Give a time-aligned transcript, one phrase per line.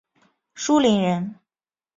[0.55, 1.35] 舒磷人。